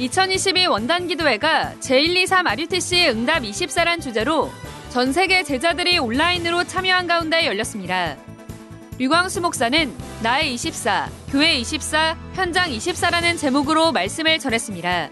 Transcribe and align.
2022 0.00 0.66
원단 0.66 1.08
기도회가 1.08 1.74
제123 1.80 2.46
RUTC 2.46 3.08
응답 3.10 3.42
24란 3.42 4.00
주제로 4.00 4.50
전 4.88 5.12
세계 5.12 5.42
제자들이 5.42 5.98
온라인으로 5.98 6.64
참여한 6.64 7.06
가운데 7.06 7.44
열렸습니다. 7.44 8.16
류광수 8.96 9.42
목사는 9.42 9.94
나의 10.22 10.54
24, 10.54 11.10
교회 11.30 11.56
24, 11.56 12.16
현장 12.32 12.70
24라는 12.70 13.36
제목으로 13.38 13.92
말씀을 13.92 14.38
전했습니다. 14.38 15.10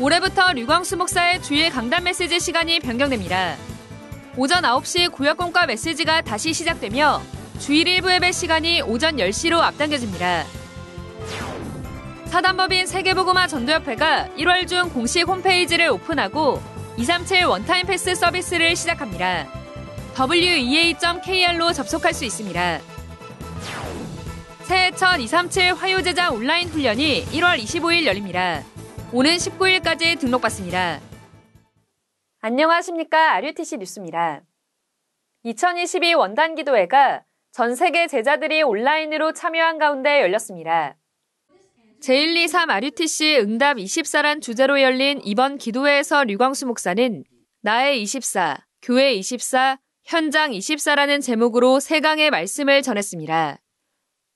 올해부터 0.00 0.54
류광수 0.54 0.96
목사의 0.96 1.42
주일 1.42 1.68
강단 1.68 2.04
메시지 2.04 2.40
시간이 2.40 2.80
변경됩니다. 2.80 3.56
오전 4.38 4.62
9시 4.62 5.12
구역공과 5.12 5.66
메시지가 5.66 6.22
다시 6.22 6.54
시작되며 6.54 7.20
주일 7.58 7.86
일부 7.86 8.10
예배 8.10 8.32
시간이 8.32 8.80
오전 8.80 9.16
10시로 9.16 9.60
앞당겨집니다. 9.60 10.59
사단법인 12.30 12.86
세계보고마 12.86 13.48
전도협회가 13.48 14.28
1월 14.36 14.68
중 14.68 14.88
공식 14.90 15.26
홈페이지를 15.26 15.88
오픈하고 15.88 16.60
237 16.96 17.44
원타임 17.46 17.88
패스 17.88 18.14
서비스를 18.14 18.76
시작합니다. 18.76 19.48
wea.kr로 20.16 21.72
접속할 21.72 22.14
수 22.14 22.24
있습니다. 22.24 22.78
새해 24.62 24.92
첫 24.92 25.16
237 25.16 25.74
화요제자 25.74 26.30
온라인 26.30 26.68
훈련이 26.68 27.24
1월 27.32 27.58
25일 27.58 28.06
열립니다. 28.06 28.62
오는 29.12 29.32
19일까지 29.32 30.20
등록받습니다. 30.20 31.00
안녕하십니까. 32.42 33.32
RUTC 33.34 33.78
뉴스입니다. 33.78 34.42
2022 35.42 36.14
원단 36.14 36.54
기도회가 36.54 37.24
전 37.50 37.74
세계 37.74 38.06
제자들이 38.06 38.62
온라인으로 38.62 39.32
참여한 39.32 39.78
가운데 39.78 40.20
열렸습니다. 40.20 40.94
제123 42.00 42.70
RUTC 42.70 43.40
응답 43.40 43.76
24란 43.76 44.40
주제로 44.40 44.80
열린 44.80 45.20
이번 45.22 45.58
기도회에서 45.58 46.24
류광수 46.24 46.66
목사는 46.66 47.24
나의 47.60 48.00
24, 48.02 48.66
교회 48.80 49.12
24, 49.12 49.78
현장 50.04 50.50
24라는 50.52 51.22
제목으로 51.22 51.78
세강의 51.78 52.30
말씀을 52.30 52.80
전했습니다. 52.80 53.58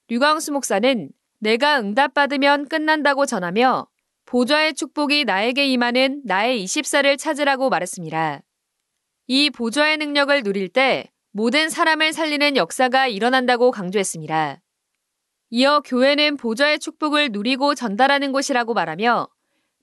류광수 0.09 0.53
목사는 0.53 1.09
내가 1.41 1.81
응답받으면 1.81 2.69
끝난다고 2.69 3.25
전하며 3.25 3.89
보좌의 4.27 4.75
축복이 4.75 5.25
나에게 5.25 5.67
임하는 5.67 6.20
나의 6.25 6.62
24를 6.65 7.19
찾으라고 7.19 7.70
말했습니다. 7.70 8.42
이 9.27 9.51
보좌의 9.51 9.97
능력을 9.97 10.42
누릴 10.42 10.69
때 10.69 11.11
모든 11.33 11.70
사람을 11.70 12.12
살리는 12.12 12.57
역사가 12.57 13.09
일어난다고 13.09 13.70
강조했습니다. 13.70 14.61
이어 15.50 15.81
교회는 15.81 16.37
보좌의 16.37 16.78
축복을 16.78 17.31
누리고 17.33 17.75
전달하는 17.75 18.33
곳이라고 18.33 18.75
말하며 18.75 19.28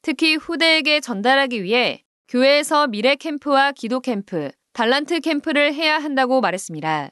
특히 0.01 0.35
후대에게 0.35 0.99
전달하기 0.99 1.63
위해 1.63 2.03
교회에서 2.27 2.87
미래 2.87 3.15
캠프와 3.15 3.71
기도 3.71 3.99
캠프, 3.99 4.49
달란트 4.73 5.19
캠프를 5.19 5.73
해야 5.73 5.97
한다고 5.99 6.41
말했습니다. 6.41 7.11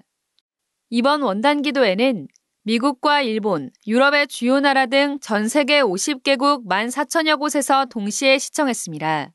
이번 0.90 1.22
원단 1.22 1.62
기도에는 1.62 2.28
미국과 2.64 3.22
일본, 3.22 3.70
유럽의 3.88 4.28
주요 4.28 4.60
나라 4.60 4.86
등 4.86 5.20
전 5.22 5.48
세계 5.48 5.82
50개국 5.82 6.68
14,000여 6.68 7.40
곳에서 7.40 7.86
동시에 7.86 8.38
시청했습니다. 8.38 9.32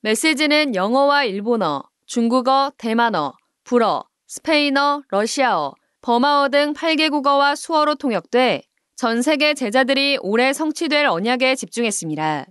메시지는 0.00 0.74
영어와 0.74 1.24
일본어, 1.24 1.82
중국어, 2.06 2.72
대만어, 2.78 3.34
불어, 3.64 4.04
스페인어, 4.26 5.02
러시아어, 5.08 5.74
버마어 6.02 6.48
등 6.48 6.72
8개 6.72 7.10
국어와 7.10 7.54
수어로 7.54 7.94
통역돼 7.94 8.62
전 8.96 9.22
세계 9.22 9.54
제자들이 9.54 10.18
올해 10.20 10.52
성취될 10.52 11.06
언약에 11.06 11.54
집중했습니다. 11.54 12.46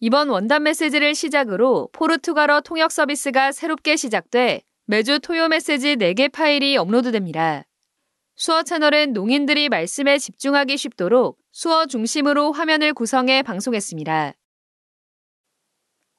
이번 0.00 0.28
원단 0.28 0.62
메시지를 0.64 1.14
시작으로 1.14 1.88
포르투갈어 1.92 2.60
통역 2.60 2.92
서비스가 2.92 3.52
새롭게 3.52 3.96
시작돼 3.96 4.60
매주 4.84 5.18
토요 5.20 5.48
메시지 5.48 5.96
4개 5.96 6.30
파일이 6.30 6.76
업로드됩니다. 6.76 7.64
수어 8.36 8.62
채널은 8.62 9.14
농인들이 9.14 9.70
말씀에 9.70 10.18
집중하기 10.18 10.76
쉽도록 10.76 11.38
수어 11.52 11.86
중심으로 11.86 12.52
화면을 12.52 12.92
구성해 12.92 13.42
방송했습니다. 13.42 14.34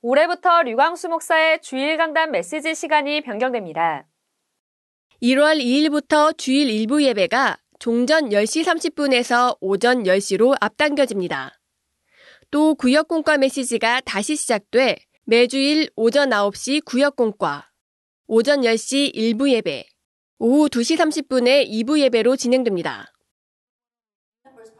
올해부터 0.02 0.64
류광수 0.64 1.10
목사의 1.10 1.62
주일 1.62 1.98
강단 1.98 2.32
메시지 2.32 2.74
시간이 2.74 3.22
변경됩니다. 3.22 4.08
1월 5.24 5.58
2일부터 5.58 6.38
주일 6.38 6.70
일부 6.70 7.02
예배가 7.02 7.58
종전 7.80 8.32
10시 8.32 8.66
30분에서 8.66 9.56
오전 9.62 10.04
10시로 10.04 10.54
앞당겨집니다. 10.60 11.62
또 12.52 12.76
구역공과 12.76 13.38
메시지가 13.38 14.02
다시 14.02 14.36
시작돼 14.36 14.98
매주일 15.24 15.90
오전 15.96 16.32
9시 16.32 16.84
구역공과, 16.84 17.70
오전 18.28 18.64
10시 18.64 19.12
일부 19.14 19.50
예배, 19.50 19.86
오후 20.40 20.68
2시 20.68 20.98
30분에 20.98 21.70
2부 21.70 22.00
예배로 22.02 22.36
진행됩니다. 22.36 23.14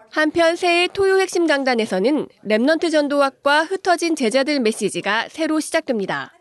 한편 0.10 0.58
새해 0.58 0.90
토요 0.90 1.20
핵심 1.20 1.48
강단에서는 1.48 2.28
remnant 2.44 2.92
전도학과 2.92 3.64
흩어진 3.64 4.18
제자들 4.18 4.60
메시지가 4.60 5.30
새로 5.30 5.62
시작됩니다. 5.62 6.34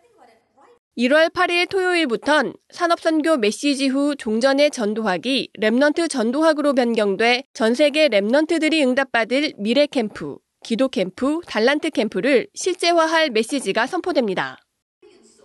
1월 0.98 1.32
8일 1.32 1.70
토요일부턴 1.70 2.52
산업선교 2.68 3.38
메시지 3.38 3.88
후 3.88 4.14
종전의 4.14 4.70
전도학이 4.70 5.52
remnant 5.58 6.10
전도학으로 6.10 6.74
변경돼 6.74 7.44
전 7.54 7.74
세계 7.74 8.08
remnant들이 8.08 8.86
응답받을 8.86 9.54
미래 9.56 9.86
캠프, 9.86 10.36
기도 10.62 10.88
캠프, 10.88 11.40
달란트 11.46 11.90
캠프를 11.90 12.46
실제화할 12.52 13.30
메시지가 13.30 13.86
선포됩니다. 13.86 14.58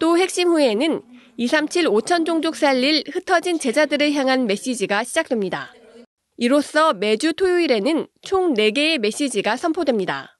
또 0.01 0.17
핵심 0.17 0.49
후에는 0.49 1.01
237 1.37 1.85
5천 1.85 2.25
종족 2.25 2.57
살릴 2.57 3.05
흩어진 3.09 3.57
제자들을 3.57 4.11
향한 4.15 4.47
메시지가 4.47 5.05
시작됩니다. 5.05 5.73
이로써 6.35 6.91
매주 6.93 7.31
토요일에는 7.31 8.05
총 8.21 8.53
4개의 8.53 8.97
메시지가 8.97 9.55
선포됩니다. 9.55 10.37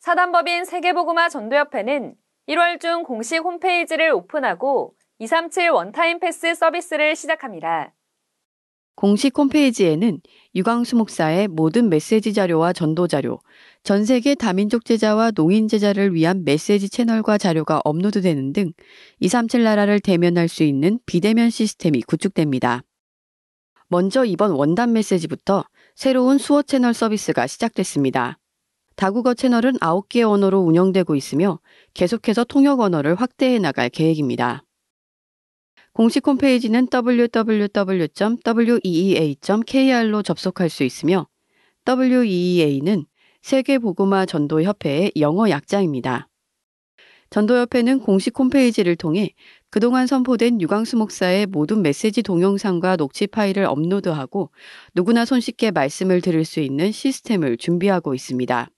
사단법인 0.00 0.64
세계보그마 0.64 1.28
전도협회는 1.28 2.16
1월 2.48 2.80
중 2.80 3.04
공식 3.04 3.38
홈페이지를 3.38 4.10
오픈하고 4.10 4.94
237 5.20 5.70
원타임 5.70 6.18
패스 6.18 6.54
서비스를 6.54 7.14
시작합니다. 7.14 7.94
공식 8.96 9.38
홈페이지에는 9.38 10.20
유광수 10.56 10.96
목사의 10.96 11.46
모든 11.48 11.88
메시지 11.88 12.34
자료와 12.34 12.72
전도 12.72 13.06
자료, 13.06 13.40
전 13.84 14.04
세계 14.04 14.34
다민족 14.34 14.84
제자와 14.84 15.30
농인 15.30 15.68
제자를 15.68 16.14
위한 16.14 16.44
메시지 16.44 16.90
채널과 16.90 17.38
자료가 17.38 17.80
업로드되는 17.84 18.52
등 18.52 18.72
237 19.20 19.62
나라를 19.62 20.00
대면할 20.00 20.48
수 20.48 20.64
있는 20.64 20.98
비대면 21.06 21.50
시스템이 21.50 22.02
구축됩니다. 22.02 22.82
먼저 23.86 24.24
이번 24.24 24.50
원단 24.50 24.92
메시지부터 24.92 25.64
새로운 25.94 26.38
수어 26.38 26.62
채널 26.62 26.92
서비스가 26.92 27.46
시작됐습니다. 27.46 28.38
다국어 28.96 29.34
채널은 29.34 29.74
9개 29.78 30.22
언어로 30.22 30.60
운영되고 30.60 31.14
있으며 31.14 31.58
계속해서 31.94 32.44
통역 32.44 32.80
언어를 32.80 33.14
확대해 33.14 33.58
나갈 33.58 33.88
계획입니다. 33.88 34.64
공식 35.92 36.26
홈페이지는 36.26 36.88
www.weea.kr로 36.90 37.72
접속할 40.22 40.70
수 40.70 40.84
있으며 40.84 41.26
WEA는 41.86 43.04
세계보고마 43.42 44.24
전도협회의 44.24 45.12
영어 45.16 45.50
약자입니다. 45.50 46.28
전도협회는 47.28 48.00
공식 48.00 48.38
홈페이지를 48.38 48.94
통해 48.94 49.34
그동안 49.70 50.06
선포된 50.06 50.60
유광수 50.60 50.98
목사의 50.98 51.46
모든 51.46 51.80
메시지 51.82 52.22
동영상과 52.22 52.96
녹취 52.96 53.26
파일을 53.26 53.64
업로드하고 53.64 54.50
누구나 54.94 55.24
손쉽게 55.24 55.70
말씀을 55.70 56.20
들을 56.20 56.44
수 56.44 56.60
있는 56.60 56.92
시스템을 56.92 57.56
준비하고 57.56 58.14
있습니다. 58.14 58.68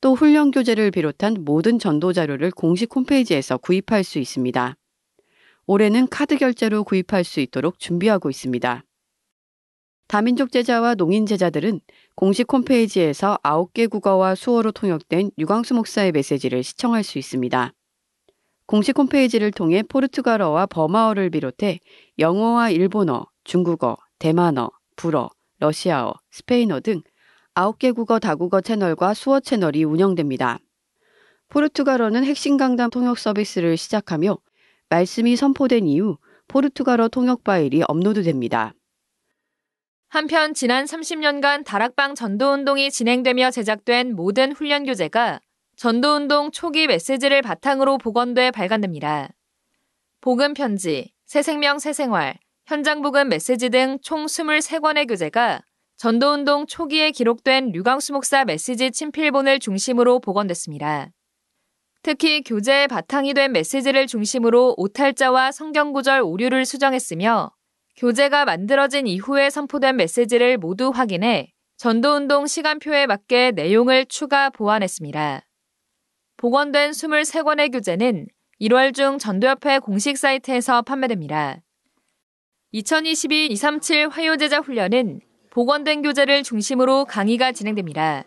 또 0.00 0.14
훈련 0.14 0.50
교재를 0.50 0.90
비롯한 0.90 1.44
모든 1.44 1.78
전도 1.78 2.12
자료를 2.12 2.50
공식 2.52 2.94
홈페이지에서 2.94 3.58
구입할 3.58 4.02
수 4.02 4.18
있습니다. 4.18 4.76
올해는 5.66 6.08
카드 6.08 6.36
결제로 6.36 6.84
구입할 6.84 7.22
수 7.22 7.40
있도록 7.40 7.78
준비하고 7.78 8.30
있습니다. 8.30 8.84
다민족 10.08 10.50
제자와 10.50 10.96
농인 10.96 11.26
제자들은 11.26 11.80
공식 12.16 12.52
홈페이지에서 12.52 13.38
9개 13.44 13.88
국어와 13.88 14.34
수어로 14.34 14.72
통역된 14.72 15.30
유광수 15.38 15.74
목사의 15.74 16.12
메시지를 16.12 16.64
시청할 16.64 17.04
수 17.04 17.18
있습니다. 17.18 17.72
공식 18.66 18.98
홈페이지를 18.98 19.52
통해 19.52 19.82
포르투갈어와 19.82 20.66
버마어를 20.66 21.30
비롯해 21.30 21.78
영어와 22.18 22.70
일본어, 22.70 23.26
중국어, 23.44 23.96
대만어, 24.18 24.70
불어, 24.96 25.30
러시아어, 25.58 26.14
스페인어 26.30 26.80
등 26.80 27.02
9개 27.54 27.94
국어 27.94 28.18
다국어 28.18 28.60
채널과 28.60 29.14
수어 29.14 29.40
채널이 29.40 29.84
운영됩니다. 29.84 30.58
포르투갈어는 31.48 32.24
핵심 32.24 32.56
강단 32.56 32.90
통역 32.90 33.18
서비스를 33.18 33.76
시작하며 33.76 34.38
말씀이 34.88 35.36
선포된 35.36 35.86
이후 35.86 36.18
포르투갈어 36.48 37.08
통역 37.08 37.44
파일이 37.44 37.82
업로드됩니다. 37.86 38.74
한편 40.08 40.54
지난 40.54 40.84
30년간 40.84 41.64
다락방 41.64 42.14
전도운동이 42.14 42.90
진행되며 42.90 43.50
제작된 43.52 44.16
모든 44.16 44.52
훈련 44.52 44.84
교재가 44.84 45.40
전도운동 45.76 46.50
초기 46.50 46.86
메시지를 46.86 47.42
바탕으로 47.42 47.98
복원돼 47.98 48.50
발간됩니다. 48.50 49.30
복음 50.20 50.52
편지, 50.54 51.12
새 51.26 51.42
생명 51.42 51.78
새 51.78 51.92
생활, 51.92 52.38
현장 52.66 53.02
복음 53.02 53.28
메시지 53.28 53.70
등 53.70 53.98
총 54.02 54.26
23권의 54.26 55.08
교재가 55.08 55.62
전도운동 56.00 56.66
초기에 56.66 57.10
기록된 57.10 57.72
류광수 57.72 58.14
목사 58.14 58.46
메시지 58.46 58.90
친필본을 58.90 59.58
중심으로 59.58 60.20
복원됐습니다. 60.20 61.10
특히 62.00 62.40
교재의 62.40 62.88
바탕이 62.88 63.34
된 63.34 63.52
메시지를 63.52 64.06
중심으로 64.06 64.76
오탈자와 64.78 65.52
성경구절 65.52 66.22
오류를 66.22 66.64
수정했으며 66.64 67.50
교재가 67.98 68.46
만들어진 68.46 69.06
이후에 69.06 69.50
선포된 69.50 69.96
메시지를 69.96 70.56
모두 70.56 70.88
확인해 70.88 71.52
전도운동 71.76 72.46
시간표에 72.46 73.04
맞게 73.04 73.50
내용을 73.50 74.06
추가 74.06 74.48
보완했습니다. 74.48 75.42
복원된 76.38 76.92
23권의 76.92 77.72
교재는 77.72 78.26
1월 78.58 78.94
중 78.94 79.18
전도협회 79.18 79.80
공식 79.80 80.16
사이트에서 80.16 80.80
판매됩니다. 80.80 81.60
2022-237 82.72 84.10
화요제자 84.10 84.60
훈련은 84.60 85.20
복원된 85.50 86.02
교재를 86.02 86.44
중심으로 86.44 87.06
강의가 87.06 87.50
진행됩니다. 87.50 88.22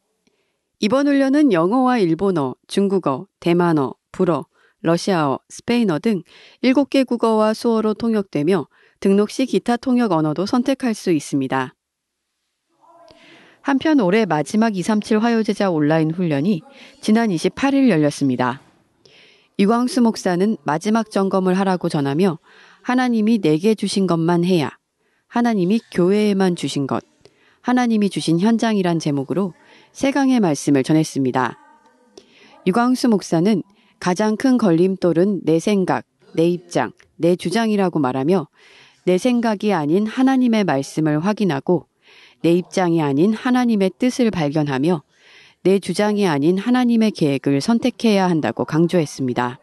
이번 0.79 1.09
훈련은 1.09 1.51
영어와 1.51 1.97
일본어, 1.97 2.55
중국어, 2.67 3.27
대만어, 3.41 3.93
불어, 4.13 4.45
러시아어, 4.83 5.39
스페인어 5.49 5.99
등 5.99 6.23
7개 6.63 7.05
국어와 7.05 7.53
수어로 7.53 7.95
통역되며 7.95 8.65
등록 9.01 9.29
시 9.29 9.45
기타 9.45 9.75
통역 9.75 10.13
언어도 10.13 10.45
선택할 10.45 10.93
수 10.93 11.11
있습니다. 11.11 11.75
한편 13.61 13.99
올해 13.99 14.25
마지막 14.25 14.75
237 14.75 15.19
화요제자 15.19 15.69
온라인 15.69 16.11
훈련이 16.11 16.61
지난 17.01 17.29
28일 17.29 17.89
열렸습니다. 17.89 18.61
이광수 19.57 20.01
목사는 20.01 20.57
마지막 20.63 21.11
점검을 21.11 21.53
하라고 21.59 21.87
전하며 21.87 22.39
하나님이 22.81 23.39
내게 23.39 23.75
주신 23.75 24.07
것만 24.07 24.43
해야, 24.43 24.71
하나님이 25.27 25.79
교회에만 25.93 26.55
주신 26.55 26.87
것, 26.87 27.03
하나님이 27.61 28.09
주신 28.09 28.39
현장이란 28.39 28.97
제목으로 28.97 29.53
세강의 29.91 30.39
말씀을 30.39 30.81
전했습니다. 30.83 31.57
유광수 32.65 33.09
목사는 33.09 33.61
가장 33.99 34.35
큰 34.35 34.57
걸림돌은 34.57 35.41
내 35.43 35.59
생각, 35.59 36.05
내 36.33 36.47
입장, 36.47 36.91
내 37.17 37.35
주장이라고 37.35 37.99
말하며 37.99 38.47
내 39.05 39.17
생각이 39.19 39.73
아닌 39.73 40.07
하나님의 40.07 40.63
말씀을 40.63 41.19
확인하고 41.19 41.85
내 42.41 42.53
입장이 42.53 43.01
아닌 43.01 43.33
하나님의 43.33 43.91
뜻을 43.99 44.31
발견하며 44.31 45.03
내 45.63 45.79
주장이 45.79 46.27
아닌 46.27 46.57
하나님의 46.57 47.11
계획을 47.11 47.61
선택해야 47.61 48.29
한다고 48.29 48.65
강조했습니다. 48.65 49.59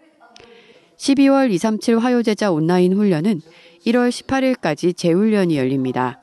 12월 0.97 1.51
237 1.53 1.99
화요제자 1.99 2.51
온라인 2.51 2.93
훈련은 2.93 3.41
1월 3.87 4.11
18일까지 4.11 4.97
재훈련이 4.97 5.57
열립니다. 5.57 6.23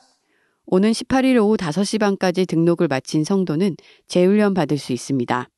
오는 0.65 0.91
18일 0.91 1.37
오후 1.43 1.57
5시 1.57 1.99
반까지 1.99 2.45
등록을 2.45 2.87
마친 2.87 3.23
성도는 3.23 3.75
재훈련 4.07 4.53
받을 4.53 4.77
수 4.77 4.93
있습니다. 4.93 5.49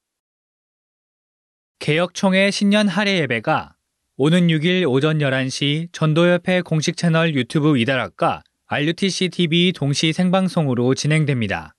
개혁총회 1.79 2.51
신년 2.51 2.87
할애 2.87 3.19
예배가 3.19 3.75
오는 4.17 4.47
6일 4.47 4.89
오전 4.89 5.19
11시 5.19 5.89
전도협회 5.91 6.61
공식 6.61 6.97
채널 6.97 7.35
유튜브 7.35 7.77
이다락과 7.77 8.43
RUTC 8.69 9.29
TV 9.29 9.71
동시 9.71 10.11
생방송으로 10.11 10.93
진행됩니다. 10.93 11.73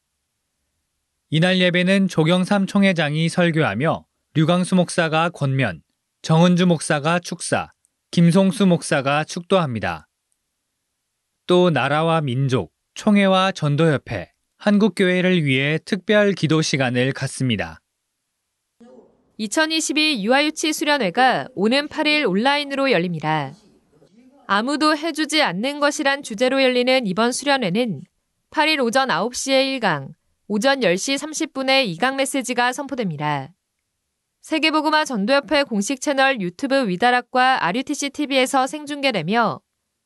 이날 1.28 1.58
예배는 1.60 2.08
조경삼 2.08 2.66
총회장이 2.66 3.28
설교하며 3.28 4.06
류광수 4.32 4.74
목사가 4.74 5.28
권면, 5.28 5.82
정은주 6.22 6.66
목사가 6.66 7.18
축사, 7.18 7.70
김송수 8.10 8.64
목사가 8.64 9.22
축도합니다. 9.24 10.08
또 11.46 11.68
나라와 11.68 12.22
민족, 12.22 12.72
총회와 12.94 13.52
전도협회, 13.52 14.32
한국교회를 14.56 15.44
위해 15.44 15.78
특별 15.84 16.32
기도 16.32 16.62
시간을 16.62 17.12
갖습니다. 17.12 17.82
2022 19.36 20.24
유아유치 20.24 20.72
수련회가 20.72 21.48
오는 21.54 21.86
8일 21.86 22.26
온라인으로 22.26 22.90
열립니다. 22.90 23.52
아무도 24.50 24.96
해주지 24.96 25.42
않는 25.42 25.78
것이란 25.78 26.22
주제로 26.22 26.62
열리는 26.62 27.06
이번 27.06 27.32
수련회는 27.32 28.00
8일 28.48 28.82
오전 28.82 29.08
9시에 29.10 29.78
1강, 29.78 30.08
오전 30.46 30.80
10시 30.80 31.18
30분에 31.18 31.94
2강 31.94 32.14
메시지가 32.14 32.72
선포됩니다. 32.72 33.52
세계보그마 34.40 35.04
전도협회 35.04 35.64
공식 35.64 36.00
채널 36.00 36.40
유튜브 36.40 36.88
위다락과 36.88 37.66
RUTC 37.66 38.08
TV에서 38.08 38.66
생중계되며 38.66 39.60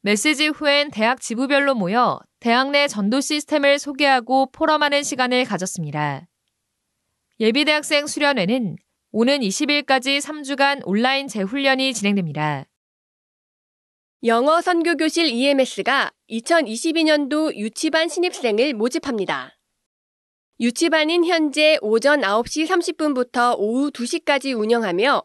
메시지 0.00 0.48
후엔 0.48 0.92
대학 0.92 1.20
지부별로 1.20 1.74
모여 1.74 2.20
대학 2.40 2.70
내 2.70 2.88
전도 2.88 3.20
시스템을 3.20 3.78
소개하고 3.78 4.50
포럼하는 4.50 5.02
시간을 5.02 5.44
가졌습니다. 5.44 6.26
예비대학생 7.38 8.06
수련회는 8.06 8.76
오는 9.10 9.40
20일까지 9.40 10.22
3주간 10.22 10.80
온라인 10.86 11.28
재훈련이 11.28 11.92
진행됩니다. 11.92 12.64
영어 14.26 14.62
선교교실 14.62 15.26
EMS가 15.26 16.10
2022년도 16.30 17.54
유치반 17.56 18.08
신입생을 18.08 18.72
모집합니다. 18.72 19.54
유치반은 20.60 21.26
현재 21.26 21.76
오전 21.82 22.22
9시 22.22 22.66
30분부터 22.66 23.54
오후 23.58 23.90
2시까지 23.90 24.58
운영하며 24.58 25.22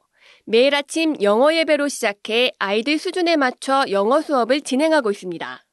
매일 0.48 0.75
아침 0.75 1.15
영어 1.22 1.56
예배로 1.56 1.88
시작해 1.88 2.51
아이들 2.60 2.98
수준에 2.98 3.38
맞춰 3.38 3.86
영어 3.89 4.20
수업을 4.20 4.60
진행하고 4.60 5.12
있습니다. 5.12 5.65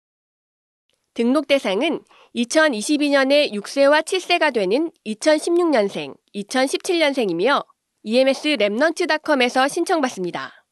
등록 1.15 1.49
대상은 1.49 2.05
2022년에 2.37 3.51
6세와 3.55 4.05
7세가 4.05 4.55
되는 4.55 4.93
2016년생, 5.05 6.15
2017년생이며 6.33 7.67
EMS 8.05 8.51
랩넌트닷컴에서 8.51 9.69
신청받습니다. 9.69 10.66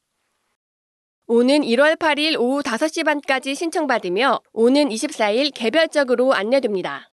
오는 1.26 1.62
1월 1.62 1.96
8일 1.96 2.38
오후 2.38 2.62
5시 2.62 3.02
반까지 3.04 3.54
신청받으며 3.54 4.40
오는 4.52 4.88
24일 4.90 5.52
개별적으로 5.54 6.34
안내됩니다. 6.34 7.10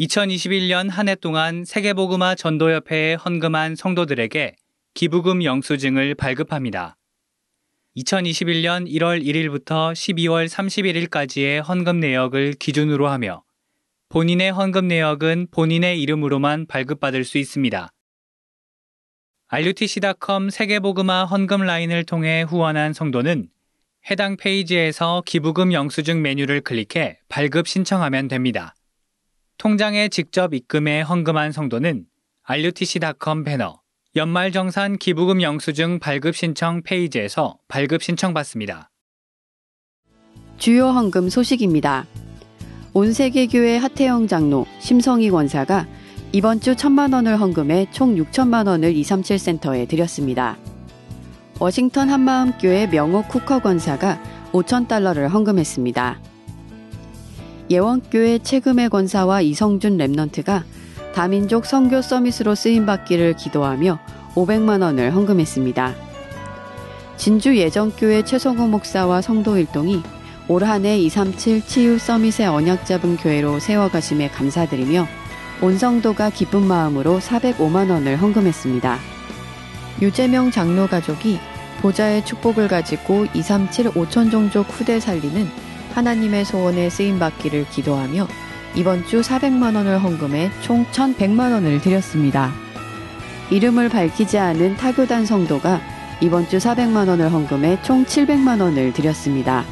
2021년 0.00 0.90
한 0.90 1.08
해 1.08 1.14
동안 1.14 1.64
세계복음화 1.64 2.34
전도협회에 2.34 3.14
헌금한 3.14 3.76
성도들에게 3.76 4.56
기부금 4.94 5.44
영수증을 5.44 6.16
발급합니다. 6.16 6.96
2021년 7.96 8.88
1월 8.90 9.24
1일부터 9.24 9.92
12월 9.92 10.48
31일까지의 10.48 11.64
헌금 11.66 12.00
내역을 12.00 12.54
기준으로 12.54 13.08
하며 13.08 13.44
본인의 14.08 14.50
헌금 14.50 14.88
내역은 14.88 15.48
본인의 15.52 16.00
이름으로만 16.02 16.66
발급받을 16.66 17.22
수 17.22 17.38
있습니다. 17.38 17.92
RUTC.com 19.50 20.50
세계복음화 20.50 21.24
헌금 21.24 21.62
라인을 21.62 22.04
통해 22.04 22.42
후원한 22.42 22.92
성도는 22.92 23.48
해당 24.10 24.36
페이지에서 24.36 25.22
기부금 25.24 25.72
영수증 25.72 26.20
메뉴를 26.20 26.60
클릭해 26.60 27.20
발급 27.30 27.66
신청하면 27.66 28.28
됩니다. 28.28 28.74
통장에 29.56 30.08
직접 30.08 30.52
입금해 30.52 31.00
헌금한 31.00 31.52
성도는 31.52 32.04
RUTC.com 32.42 33.44
배너 33.44 33.80
연말정산 34.16 34.98
기부금 34.98 35.40
영수증 35.40 35.98
발급 35.98 36.36
신청 36.36 36.82
페이지에서 36.82 37.56
발급 37.68 38.02
신청받습니다. 38.02 38.90
주요 40.58 40.88
헌금 40.90 41.30
소식입니다. 41.30 42.06
온 42.92 43.14
세계교회 43.14 43.78
하태영 43.78 44.26
장로, 44.26 44.66
심성희 44.80 45.30
권사가 45.30 45.86
이번 46.30 46.60
주 46.60 46.76
천만 46.76 47.14
원을 47.14 47.40
헌금해 47.40 47.86
총 47.90 48.14
6천만 48.16 48.66
원을 48.66 48.94
237 48.94 49.38
센터에 49.38 49.86
드렸습니다. 49.86 50.58
워싱턴 51.58 52.10
한마음교회 52.10 52.88
명호 52.88 53.22
쿠커 53.22 53.60
권사가 53.60 54.20
5천 54.52 54.88
달러를 54.88 55.28
헌금했습니다. 55.28 56.20
예원교회 57.70 58.40
최금의 58.40 58.90
권사와 58.90 59.40
이성준 59.40 59.96
remnant가 59.96 60.64
다민족 61.14 61.64
선교 61.64 62.02
summit으로 62.02 62.54
쓰임받기를 62.54 63.34
기도하며 63.36 63.98
500만 64.34 64.82
원을 64.82 65.14
헌금했습니다. 65.14 65.94
진주 67.16 67.56
예정교회 67.56 68.24
최성호 68.24 68.68
목사와 68.68 69.22
성도 69.22 69.56
일동이 69.56 70.02
올 70.46 70.62
한해 70.62 70.98
237 70.98 71.66
치유 71.66 71.98
서밋의 71.98 72.46
언약 72.46 72.84
잡은 72.84 73.16
교회로 73.16 73.60
세워가심에 73.60 74.28
감사드리며 74.28 75.17
온 75.60 75.76
성도가 75.76 76.30
기쁜 76.30 76.66
마음으로 76.66 77.18
405만 77.18 77.90
원을 77.90 78.16
헌금했습니다. 78.16 78.98
유재명 80.00 80.52
장로 80.52 80.86
가족이 80.86 81.40
보좌의 81.80 82.24
축복을 82.24 82.68
가지고 82.68 83.26
237 83.34 83.90
5천 83.90 84.30
종족 84.30 84.66
후대 84.68 85.00
살리는 85.00 85.48
하나님의 85.94 86.44
소원에 86.44 86.88
쓰임 86.90 87.18
받기를 87.18 87.66
기도하며 87.70 88.28
이번 88.76 89.04
주 89.06 89.20
400만 89.20 89.74
원을 89.74 89.98
헌금해 89.98 90.50
총 90.62 90.84
1,100만 90.86 91.52
원을 91.52 91.80
드렸습니다. 91.80 92.52
이름을 93.50 93.88
밝히지 93.88 94.38
않은 94.38 94.76
타교단 94.76 95.26
성도가 95.26 95.80
이번 96.20 96.48
주 96.48 96.58
400만 96.58 97.08
원을 97.08 97.32
헌금해 97.32 97.82
총 97.82 98.04
700만 98.04 98.60
원을 98.60 98.92
드렸습니다. 98.92 99.64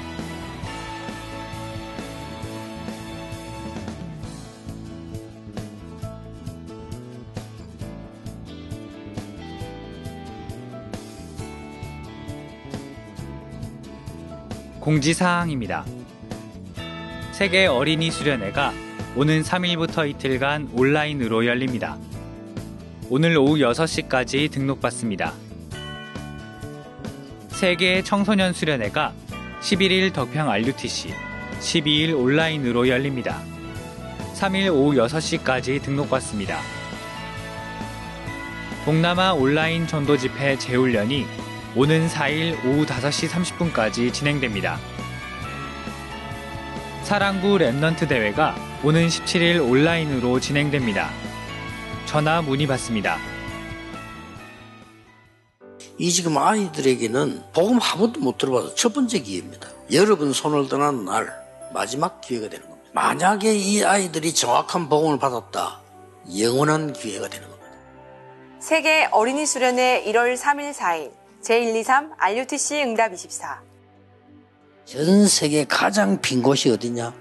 공지사항입니다. 14.87 15.85
세계 17.33 17.67
어린이 17.67 18.09
수련회가 18.13 18.73
오는 19.17 19.43
3일부터 19.43 20.09
이틀간 20.09 20.71
온라인으로 20.75 21.45
열립니다. 21.45 21.99
오늘 23.11 23.37
오후 23.37 23.57
6시까지 23.57 24.49
등록받습니다. 24.53 25.33
세계 27.49 28.01
청소년 28.03 28.53
수련회가 28.53 29.13
11일 29.61 30.13
덕평 30.13 30.49
RUTC, 30.49 31.13
12일 31.59 32.17
온라인으로 32.17 32.87
열립니다. 32.87 33.43
3일 34.37 34.73
오후 34.73 34.95
6시까지 34.95 35.83
등록받습니다. 35.83 36.61
동남아 38.85 39.33
온라인 39.33 39.89
전도 39.89 40.17
집회 40.17 40.57
재훈련이 40.57 41.27
오는 41.77 42.09
4일 42.09 42.65
오후 42.65 42.87
5시 42.87 43.29
30분까지 43.29 44.11
진행됩니다. 44.11 44.79
사랑부 47.03 47.59
Remnant 47.59 48.09
대회가 48.09 48.57
오는 48.83 49.07
17일 49.07 49.61
온라인으로 49.61 50.41
진행됩니다. 50.41 51.11
전화 52.07 52.41
문의 52.41 52.67
받습니다. 52.67 53.19
이 55.99 56.11
지금 56.11 56.39
아이들에게는 56.39 57.43
복음 57.53 57.77
한 57.77 57.99
번도 57.99 58.21
못 58.21 58.39
들어봐서 58.39 58.75
첫 58.75 58.95
번째 58.95 59.19
기회입니다. 59.19 59.69
여러분 59.93 60.33
손을 60.33 60.71
떠난 60.71 61.05
날 61.05 61.31
마지막 61.75 62.23
기회가 62.23 62.49
되는 62.49 62.67
겁니다. 62.71 62.91
만약에 62.95 63.55
이 63.55 63.85
아이들이 63.85 64.33
정확한 64.33 64.89
복음을 64.89 65.19
받았다, 65.19 65.83
영원한 66.39 66.95
기회가 66.95 67.29
되는 67.29 67.47
겁니다. 67.51 67.71
세계 68.61 69.07
어린이 69.13 69.45
수련회 69.45 70.05
1월 70.07 70.39
3일 70.39 70.73
4일 70.73 71.26
제123 71.47 72.11
RUTC 72.19 72.83
응답 72.83 73.13
24. 73.15 73.63
전 74.85 75.27
세계 75.29 75.65
가장 75.65 76.21
빈 76.21 76.43
곳이 76.43 76.71
어디냐? 76.71 77.15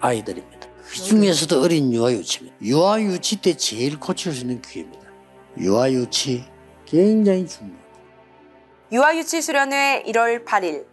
아이들입니다. 0.00 0.68
그 0.86 0.96
중에서도 0.96 1.62
어린 1.62 1.90
유아유치입니다. 1.92 2.56
유아유치 2.60 3.40
때 3.40 3.56
제일 3.56 3.98
고칠 3.98 4.32
수 4.34 4.42
있는 4.42 4.60
기회입니다. 4.60 5.06
유아유치 5.58 6.44
굉장히 6.84 7.48
중요합니다. 7.48 7.86
유아유치 8.92 9.40
수련회 9.40 10.04
1월 10.06 10.44
8일 10.44 10.84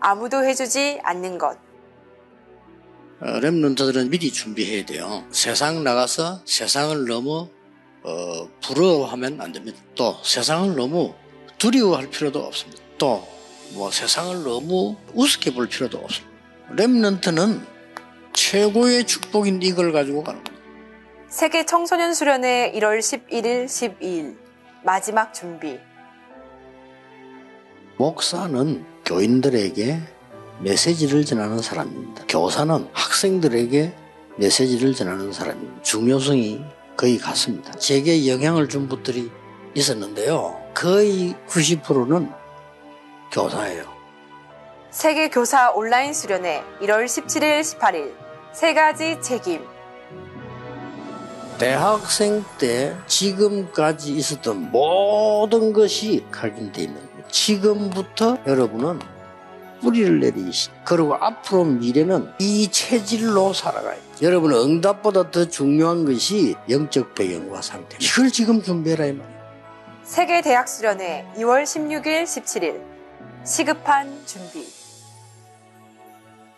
아무도 0.00 0.42
해주지 0.42 1.00
않는 1.02 1.36
것. 1.36 1.58
어, 3.20 3.26
랩런트들은 3.26 4.08
미리 4.08 4.32
준비해야 4.32 4.86
돼요. 4.86 5.22
세상 5.30 5.84
나가서 5.84 6.40
세상을 6.46 7.06
너무 7.06 7.48
어, 8.02 8.48
부러워하면 8.62 9.40
안 9.40 9.52
됩니다. 9.52 9.78
또 9.94 10.16
세상을 10.22 10.74
너무 10.76 11.14
두려워할 11.58 12.10
필요도 12.10 12.38
없습니다. 12.40 12.82
또 12.98 13.36
뭐 13.72 13.90
세상을 13.90 14.42
너무 14.44 14.96
우습게 15.14 15.52
볼 15.54 15.68
필요도 15.68 15.98
없습니다. 15.98 16.36
랩런트는 16.70 17.64
최고의 18.32 19.06
축복인 19.06 19.62
이걸 19.62 19.92
가지고 19.92 20.22
가는 20.22 20.42
겁니다. 20.42 20.66
세계 21.28 21.66
청소년 21.66 22.14
수련회 22.14 22.72
1월 22.76 22.98
11일, 22.98 23.66
12일 23.66 24.36
마지막 24.84 25.34
준비. 25.34 25.78
목사는 27.98 28.84
교인들에게 29.04 30.00
메시지를 30.60 31.24
전하는 31.24 31.60
사람입니다. 31.60 32.24
교사는 32.28 32.88
학생들에게 32.92 33.94
메시지를 34.36 34.94
전하는 34.94 35.32
사람입니다. 35.32 35.82
중요성이 35.82 36.62
거의 36.96 37.18
같습니다. 37.18 37.72
제게 37.72 38.28
영향을 38.28 38.68
준 38.68 38.88
분들이 38.88 39.30
있었는데요. 39.74 40.65
거의 40.76 41.34
90%는 41.48 42.30
교사예요. 43.32 43.86
세계 44.90 45.30
교사 45.30 45.70
온라인 45.70 46.12
수련회 46.12 46.62
1월 46.82 47.06
17일, 47.06 47.62
18일 47.62 48.12
세 48.52 48.74
가지 48.74 49.18
책임. 49.22 49.64
대학생 51.56 52.44
때 52.58 52.94
지금까지 53.06 54.12
있었던 54.12 54.70
모든 54.70 55.72
것이 55.72 56.26
각인되어 56.30 56.84
있는 56.84 57.00
거예요. 57.00 57.28
지금부터 57.28 58.36
여러분은 58.46 59.00
뿌리를 59.80 60.20
내리시. 60.20 60.68
그리고 60.84 61.14
앞으로 61.14 61.64
미래는 61.64 62.32
이 62.38 62.68
체질로 62.70 63.54
살아가요. 63.54 63.98
여러분 64.20 64.52
응답보다 64.52 65.30
더 65.30 65.48
중요한 65.48 66.04
것이 66.04 66.54
영적 66.68 67.14
배경과 67.14 67.62
상태. 67.62 67.96
이걸 67.98 68.30
지금 68.30 68.62
준비해라 68.62 69.06
이 69.06 69.12
말이에요. 69.12 69.35
세계 70.06 70.40
대학 70.40 70.68
수련회 70.68 71.26
2월 71.38 71.64
16일, 71.64 72.22
17일 72.22 72.80
시급한 73.44 74.24
준비. 74.24 74.64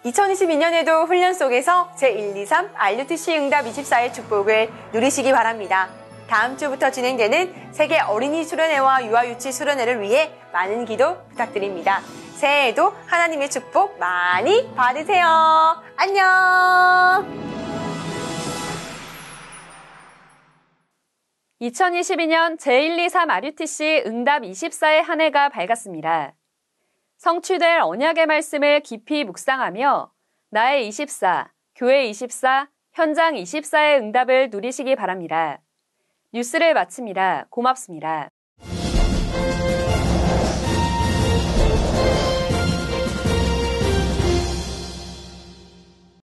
2022년에도 0.04 1.06
훈련 1.06 1.32
속에서 1.32 1.90
제123 1.96 2.70
RUTC 2.74 3.38
응답 3.38 3.64
24의 3.64 4.12
축복을 4.12 4.70
누리시기 4.92 5.32
바랍니다. 5.32 5.88
다음 6.28 6.58
주부터 6.58 6.90
진행되는 6.90 7.72
세계 7.72 7.98
어린이 7.98 8.44
수련회와 8.44 9.06
유아유치 9.06 9.50
수련회를 9.50 10.02
위해 10.02 10.30
많은 10.52 10.84
기도 10.84 11.16
부탁드립니다. 11.30 12.02
새해에도 12.36 12.92
하나님의 13.06 13.50
축복 13.50 13.98
많이 13.98 14.72
받으세요. 14.76 15.82
안녕! 15.96 17.37
2022년 21.60 22.56
제123 22.56 23.28
RUTC 23.30 24.04
응답 24.06 24.42
24의 24.42 25.02
한 25.02 25.20
해가 25.20 25.48
밝았습니다. 25.48 26.34
성취될 27.16 27.80
언약의 27.80 28.26
말씀을 28.26 28.80
깊이 28.80 29.24
묵상하며 29.24 30.12
나의 30.50 30.86
24, 30.86 31.52
교회 31.74 32.06
24, 32.06 32.68
현장 32.92 33.34
24의 33.34 33.98
응답을 33.98 34.50
누리시기 34.50 34.94
바랍니다. 34.94 35.60
뉴스를 36.32 36.74
마칩니다. 36.74 37.46
고맙습니다. 37.50 38.30